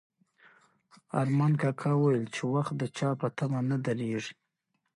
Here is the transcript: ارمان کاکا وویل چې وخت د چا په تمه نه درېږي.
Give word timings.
ارمان 1.21 1.53
کاکا 1.61 1.91
وویل 1.95 2.25
چې 2.35 2.41
وخت 2.53 2.73
د 2.77 2.83
چا 2.97 3.09
په 3.19 3.27
تمه 3.37 3.59
نه 3.69 3.77
درېږي. 3.85 4.33